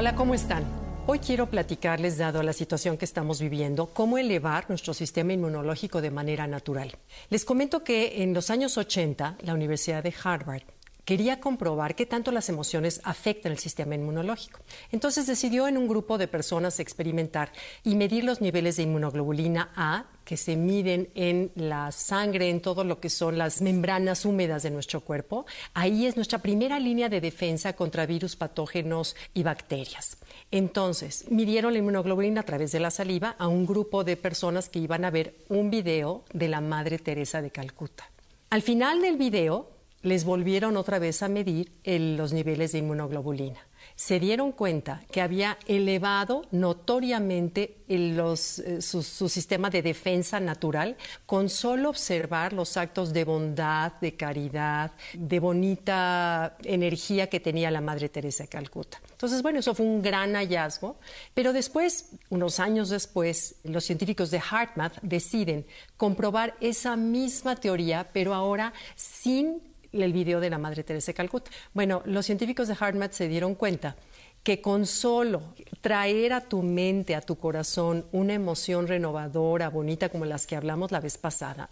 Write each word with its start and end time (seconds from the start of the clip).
Hola, 0.00 0.14
¿cómo 0.14 0.32
están? 0.32 0.62
Hoy 1.08 1.18
quiero 1.18 1.50
platicarles, 1.50 2.18
dado 2.18 2.44
la 2.44 2.52
situación 2.52 2.96
que 2.96 3.04
estamos 3.04 3.40
viviendo, 3.40 3.86
cómo 3.86 4.16
elevar 4.16 4.66
nuestro 4.68 4.94
sistema 4.94 5.32
inmunológico 5.32 6.00
de 6.00 6.12
manera 6.12 6.46
natural. 6.46 6.92
Les 7.30 7.44
comento 7.44 7.82
que 7.82 8.22
en 8.22 8.32
los 8.32 8.48
años 8.50 8.78
80, 8.78 9.38
la 9.42 9.54
Universidad 9.54 10.04
de 10.04 10.14
Harvard 10.22 10.62
quería 11.08 11.40
comprobar 11.40 11.94
qué 11.94 12.04
tanto 12.04 12.32
las 12.32 12.50
emociones 12.50 13.00
afectan 13.02 13.52
el 13.52 13.58
sistema 13.58 13.94
inmunológico. 13.94 14.60
Entonces 14.92 15.26
decidió 15.26 15.66
en 15.66 15.78
un 15.78 15.88
grupo 15.88 16.18
de 16.18 16.28
personas 16.28 16.80
experimentar 16.80 17.50
y 17.82 17.94
medir 17.94 18.24
los 18.24 18.42
niveles 18.42 18.76
de 18.76 18.82
inmunoglobulina 18.82 19.70
A 19.74 20.04
que 20.26 20.36
se 20.36 20.54
miden 20.54 21.08
en 21.14 21.50
la 21.54 21.92
sangre, 21.92 22.50
en 22.50 22.60
todo 22.60 22.84
lo 22.84 23.00
que 23.00 23.08
son 23.08 23.38
las 23.38 23.62
membranas 23.62 24.26
húmedas 24.26 24.62
de 24.62 24.70
nuestro 24.70 25.00
cuerpo. 25.00 25.46
Ahí 25.72 26.04
es 26.04 26.16
nuestra 26.16 26.40
primera 26.40 26.78
línea 26.78 27.08
de 27.08 27.22
defensa 27.22 27.72
contra 27.72 28.04
virus, 28.04 28.36
patógenos 28.36 29.16
y 29.32 29.44
bacterias. 29.44 30.18
Entonces, 30.50 31.24
midieron 31.30 31.72
la 31.72 31.78
inmunoglobulina 31.78 32.42
a 32.42 32.44
través 32.44 32.70
de 32.70 32.80
la 32.80 32.90
saliva 32.90 33.34
a 33.38 33.48
un 33.48 33.64
grupo 33.64 34.04
de 34.04 34.18
personas 34.18 34.68
que 34.68 34.80
iban 34.80 35.06
a 35.06 35.10
ver 35.10 35.36
un 35.48 35.70
video 35.70 36.24
de 36.34 36.48
la 36.48 36.60
Madre 36.60 36.98
Teresa 36.98 37.40
de 37.40 37.50
Calcuta. 37.50 38.10
Al 38.50 38.60
final 38.60 39.00
del 39.00 39.16
video, 39.16 39.77
les 40.02 40.24
volvieron 40.24 40.76
otra 40.76 40.98
vez 40.98 41.22
a 41.22 41.28
medir 41.28 41.72
los 41.84 42.32
niveles 42.32 42.72
de 42.72 42.78
inmunoglobulina. 42.78 43.60
Se 43.96 44.20
dieron 44.20 44.52
cuenta 44.52 45.02
que 45.10 45.20
había 45.20 45.58
elevado 45.66 46.46
notoriamente 46.52 47.78
eh, 47.88 48.80
su, 48.80 49.02
sistema 49.02 49.70
de 49.70 49.82
defensa 49.82 50.38
natural 50.38 50.96
con 51.26 51.48
solo 51.48 51.90
observar 51.90 52.52
los 52.52 52.76
actos 52.76 53.12
de 53.12 53.24
bondad, 53.24 53.92
de 54.00 54.14
caridad, 54.14 54.92
de 55.14 55.40
bonita 55.40 56.56
energía 56.62 57.28
que 57.28 57.40
tenía 57.40 57.72
la 57.72 57.80
Madre 57.80 58.08
Teresa 58.08 58.44
de 58.44 58.48
Calcuta. 58.48 59.00
Entonces, 59.10 59.42
bueno, 59.42 59.58
eso 59.58 59.74
fue 59.74 59.86
un 59.86 60.00
gran 60.00 60.34
hallazgo, 60.34 60.96
pero 61.34 61.52
después, 61.52 62.10
unos 62.30 62.60
años 62.60 62.90
después, 62.90 63.56
los 63.64 63.82
científicos 63.82 64.30
de 64.30 64.38
HeartMath 64.38 65.00
deciden 65.02 65.66
comprobar 65.96 66.54
esa 66.60 66.94
misma 66.94 67.56
teoría, 67.56 68.08
pero 68.12 68.32
ahora 68.32 68.72
sin 68.94 69.60
el 69.92 70.12
video 70.12 70.40
de 70.40 70.50
la 70.50 70.58
Madre 70.58 70.84
Teresa 70.84 71.12
de 71.12 71.14
Calcuta. 71.14 71.50
Bueno, 71.74 72.02
los 72.04 72.26
científicos 72.26 72.68
de 72.68 72.74
HeartMath 72.74 73.12
se 73.12 73.28
dieron 73.28 73.54
cuenta 73.54 73.96
que 74.42 74.60
con 74.60 74.86
solo 74.86 75.42
traer 75.80 76.32
a 76.32 76.40
tu 76.40 76.62
mente, 76.62 77.14
a 77.14 77.20
tu 77.20 77.36
corazón, 77.36 78.06
una 78.12 78.34
emoción 78.34 78.86
renovadora, 78.86 79.68
bonita, 79.68 80.08
como 80.08 80.24
las 80.24 80.46
que 80.46 80.56
hablamos 80.56 80.90
la 80.90 81.00
vez 81.00 81.18
pasada, 81.18 81.68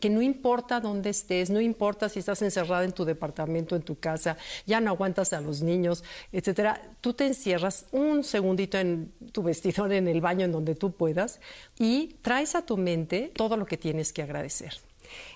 que 0.00 0.10
no 0.10 0.22
importa 0.22 0.80
dónde 0.80 1.10
estés, 1.10 1.50
no 1.50 1.60
importa 1.60 2.08
si 2.08 2.20
estás 2.20 2.40
encerrada 2.42 2.84
en 2.84 2.92
tu 2.92 3.04
departamento, 3.04 3.74
en 3.74 3.82
tu 3.82 3.98
casa, 3.98 4.36
ya 4.66 4.80
no 4.80 4.90
aguantas 4.90 5.32
a 5.32 5.40
los 5.40 5.62
niños, 5.62 6.04
etcétera, 6.30 6.80
tú 7.00 7.14
te 7.14 7.26
encierras 7.26 7.86
un 7.90 8.22
segundito 8.22 8.78
en 8.78 9.12
tu 9.32 9.42
vestidor, 9.42 9.92
en 9.92 10.06
el 10.06 10.20
baño, 10.20 10.44
en 10.44 10.52
donde 10.52 10.74
tú 10.74 10.92
puedas, 10.92 11.40
y 11.78 12.16
traes 12.22 12.54
a 12.54 12.64
tu 12.64 12.76
mente 12.76 13.32
todo 13.34 13.56
lo 13.56 13.66
que 13.66 13.76
tienes 13.76 14.12
que 14.12 14.22
agradecer. 14.22 14.74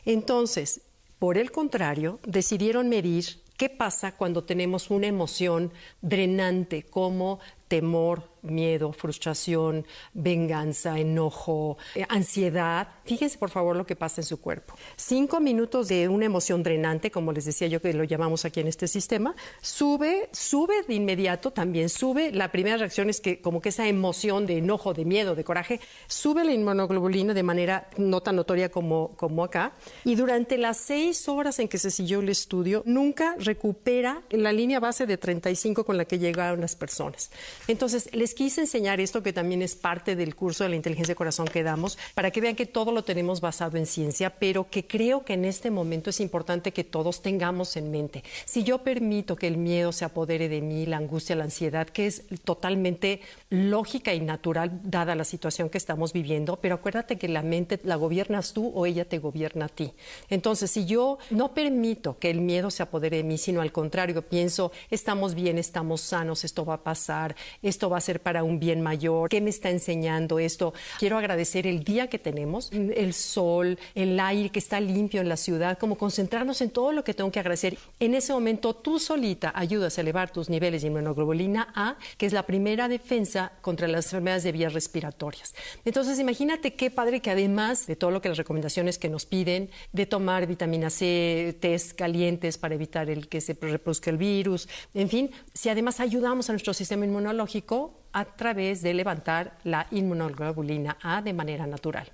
Entonces, 0.05 0.83
por 1.19 1.39
el 1.39 1.51
contrario, 1.51 2.21
decidieron 2.25 2.89
medir 2.89 3.25
qué 3.57 3.69
pasa 3.69 4.13
cuando 4.17 4.45
tenemos 4.45 4.91
una 4.91 5.09
emoción 5.09 5.73
drenante 6.01 6.85
como 6.85 7.41
temor, 7.69 8.25
miedo, 8.43 8.93
frustración, 8.93 9.87
venganza, 10.15 10.99
enojo, 10.99 11.77
eh, 11.95 12.05
ansiedad. 12.09 12.89
Fíjense 13.05 13.39
por 13.39 13.51
favor 13.51 13.77
lo 13.77 13.87
que 13.87 13.97
pasa 13.97 14.21
en 14.21 14.27
su 14.27 14.41
cuerpo. 14.41 14.75
Cinco 14.97 15.41
minutos 15.41 15.89
de 15.89 16.09
una 16.09 16.27
emoción 16.27 16.63
drenante, 16.63 17.11
como 17.11 17.33
les 17.33 17.45
decía 17.45 17.69
yo 17.69 17.81
que 17.81 17.93
lo 17.93 18.05
llamamos 18.05 18.45
aquí 18.45 18.61
en 18.61 18.69
este 18.69 18.89
sistema, 18.89 19.35
sube, 19.61 20.29
sube 20.33 20.83
de 20.87 20.95
inmediato, 20.95 21.51
también 21.51 21.89
sube. 21.89 22.33
La 22.33 22.51
primera 22.51 22.77
reacción 22.77 23.11
es 23.11 23.21
que 23.21 23.41
como 23.41 23.61
que 23.61 23.69
esa 23.71 23.87
emoción 23.87 24.47
de 24.47 24.59
enojo, 24.59 24.95
de 24.95 25.05
miedo, 25.05 25.35
de 25.35 25.45
coraje, 25.45 25.81
sube 26.07 26.45
la 26.45 26.53
inmunoglobulina 26.53 27.35
de 27.35 27.43
manera 27.43 27.89
no 27.97 28.21
tan 28.21 28.37
notoria 28.37 28.71
como, 28.71 29.15
como 29.17 29.45
acá. 29.45 29.73
Y 30.05 30.15
durante 30.15 30.59
las 30.59 30.79
seis 30.79 31.29
horas 31.29 31.59
en 31.59 31.69
que 31.69 31.79
se 31.79 31.91
siguió 31.91 32.21
el 32.21 32.29
estudio, 32.29 32.83
nunca 32.87 33.37
recupera 33.39 34.23
la 34.31 34.53
línea 34.53 34.81
base 34.81 35.07
de 35.07 35.19
35 35.19 35.85
con 35.85 35.97
la 35.97 36.05
que 36.05 36.19
llegaron 36.19 36.61
las 36.61 36.77
personas. 36.77 37.31
Entonces, 37.67 38.09
les 38.15 38.35
quise 38.35 38.63
enseñar 38.63 39.01
esto 39.01 39.23
que 39.23 39.33
también 39.33 39.63
es 39.63 39.75
parte 39.75 40.17
del 40.17 40.35
curso 40.35 40.65
de 40.65 40.71
la 40.71 40.77
inteligencia 40.77 41.13
de 41.13 41.17
corazón 41.17 41.47
que 41.47 41.63
damos, 41.63 41.99
para 42.15 42.31
que 42.31 42.41
vean 42.41 42.57
que 42.57 42.67
todo 42.67 42.93
lo 42.93 43.05
tenemos 43.05 43.41
basado 43.41 43.77
en 43.77 43.87
ciencia, 43.87 44.31
pero 44.39 44.71
que 44.71 44.87
creo 44.87 45.25
que 45.25 45.35
en 45.35 45.45
este 45.45 45.71
momento 45.71 46.11
es 46.11 46.21
importante 46.21 46.73
que 46.73 46.85
todos 46.85 47.23
tengamos 47.23 47.77
en 47.77 47.91
mente. 47.91 48.25
Si 48.45 48.65
yo 48.65 48.79
permito 48.79 49.37
que 49.37 49.47
el 49.47 49.57
miedo 49.57 49.93
se 49.93 50.05
apodere 50.05 50.49
de 50.49 50.61
mí, 50.61 50.87
la 50.87 50.99
angustia, 50.99 51.37
la 51.37 51.45
ansiedad, 51.45 51.89
que 51.89 52.07
es 52.07 52.25
totalmente 52.45 53.21
lógica 53.51 54.15
y 54.15 54.21
natural 54.21 54.81
dada 54.85 55.15
la 55.15 55.25
situación 55.25 55.71
que 55.71 55.79
estamos 55.79 56.13
viviendo, 56.13 56.57
pero 56.57 56.77
acuérdate 56.77 57.19
que 57.19 57.29
la 57.29 57.43
mente 57.43 57.81
la 57.85 57.97
gobiernas 57.97 58.53
tú 58.53 58.73
o 58.75 58.87
ella 58.87 59.05
te 59.05 59.19
gobierna 59.19 59.67
a 59.67 59.69
ti. 59.69 59.93
Entonces, 60.29 60.71
si 60.71 60.87
yo 60.87 61.19
no 61.31 61.55
permito 61.55 62.19
que 62.19 62.31
el 62.31 62.41
miedo 62.41 62.71
se 62.71 62.83
apodere 62.83 63.19
de 63.19 63.25
mí, 63.25 63.39
sino 63.39 63.61
al 63.61 63.73
contrario, 63.73 64.23
pienso, 64.23 64.73
estamos 64.91 65.35
bien, 65.35 65.59
estamos 65.59 66.01
sanos, 66.01 66.45
esto 66.45 66.65
va 66.65 66.75
a 66.75 66.83
pasar, 66.83 67.37
esto 67.63 67.91
va 67.91 67.99
a 67.99 68.01
ser 68.01 68.21
para 68.21 68.45
un 68.45 68.59
bien 68.59 68.81
mayor, 68.81 69.29
¿qué 69.29 69.41
me 69.41 69.51
está 69.51 69.71
enseñando 69.71 70.39
esto? 70.39 70.75
Quiero 70.99 71.19
agradecer 71.19 71.67
el 71.67 71.85
día 71.85 72.09
que 72.09 72.19
tenemos, 72.19 72.71
el 72.73 73.15
sol, 73.15 73.79
el 73.95 74.19
aire 74.21 74.51
que 74.51 74.59
está 74.59 74.81
limpio 74.81 75.21
en 75.21 75.29
la 75.29 75.37
ciudad, 75.37 75.79
como 75.79 75.97
concentrarnos 75.97 76.61
en 76.61 76.71
todo 76.71 76.93
lo 76.93 77.05
que 77.05 77.15
tengo 77.15 77.31
que 77.31 77.41
agradecer. 77.41 77.79
En 78.01 78.15
ese 78.15 78.33
momento 78.33 78.75
tú 78.75 78.99
solita 78.99 79.53
ayudas 79.55 79.99
a 79.99 80.01
elevar 80.01 80.31
tus 80.31 80.49
niveles 80.49 80.83
de 80.83 80.89
inmunoglobulina 80.89 81.73
A, 81.75 81.97
que 82.17 82.27
es 82.27 82.33
la 82.33 82.45
primera 82.45 82.89
defensa 82.89 83.53
contra 83.61 83.89
las 83.89 84.07
enfermedades 84.07 84.45
de 84.45 84.53
vías 84.53 84.73
respiratorias. 84.73 85.55
Entonces 85.85 86.19
imagínate 86.19 86.75
qué 86.75 86.91
padre 86.91 87.21
que 87.21 87.31
además 87.31 87.87
de 87.87 87.97
todo 87.97 88.11
lo 88.11 88.21
que 88.21 88.29
las 88.29 88.39
recomendaciones 88.39 88.99
que 88.99 89.09
nos 89.09 89.27
piden, 89.27 89.71
de 89.93 90.07
tomar 90.07 90.47
vitamina 90.47 90.91
C, 90.91 91.57
test 91.61 91.93
calientes 91.93 92.59
para 92.59 92.75
evitar 92.75 93.11
el 93.11 93.29
que 93.29 93.41
se 93.41 93.55
reproduzca 93.55 94.11
el 94.11 94.17
virus, 94.17 94.69
en 94.95 95.09
fin, 95.09 95.31
si 95.55 95.69
además 95.69 96.01
ayudamos 96.01 96.49
a 96.49 96.53
nuestro 96.53 96.75
sistema 96.75 97.05
inmunológico, 97.39 97.95
a 98.13 98.25
través 98.25 98.83
de 98.83 98.95
levantar 98.95 99.59
la 99.65 99.87
inmunoglobulina 99.91 100.97
A 101.03 101.23
de 101.23 101.33
manera 101.33 101.67
natural. 101.67 102.11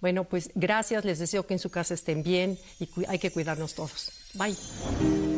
Bueno, 0.00 0.24
pues 0.24 0.50
gracias, 0.54 1.04
les 1.04 1.18
deseo 1.18 1.46
que 1.46 1.54
en 1.54 1.60
su 1.60 1.70
casa 1.70 1.94
estén 1.94 2.22
bien 2.22 2.58
y 2.80 2.88
hay 3.06 3.18
que 3.18 3.30
cuidarnos 3.30 3.74
todos. 3.74 4.10
Bye. 4.34 5.33